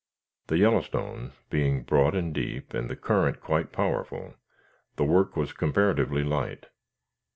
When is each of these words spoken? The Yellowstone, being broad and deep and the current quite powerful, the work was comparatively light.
The 0.47 0.57
Yellowstone, 0.57 1.33
being 1.51 1.83
broad 1.83 2.15
and 2.15 2.33
deep 2.33 2.73
and 2.73 2.89
the 2.89 2.95
current 2.95 3.39
quite 3.39 3.71
powerful, 3.71 4.33
the 4.95 5.03
work 5.05 5.35
was 5.37 5.53
comparatively 5.53 6.23
light. 6.23 6.65